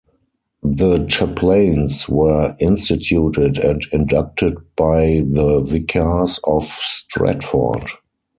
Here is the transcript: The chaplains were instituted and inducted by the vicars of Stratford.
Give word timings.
The 0.63 1.05
chaplains 1.05 2.09
were 2.09 2.55
instituted 2.59 3.59
and 3.59 3.85
inducted 3.93 4.57
by 4.75 5.21
the 5.27 5.59
vicars 5.63 6.39
of 6.43 6.63
Stratford. 6.63 7.83